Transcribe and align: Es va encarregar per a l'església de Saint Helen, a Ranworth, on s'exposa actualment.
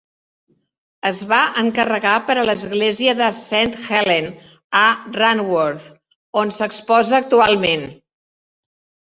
Es 1.09 1.17
va 1.33 1.41
encarregar 1.63 2.13
per 2.29 2.35
a 2.43 2.45
l'església 2.49 3.13
de 3.19 3.27
Saint 3.41 3.75
Helen, 3.91 4.31
a 4.81 4.83
Ranworth, 5.19 5.93
on 6.43 6.57
s'exposa 6.59 7.19
actualment. 7.21 7.87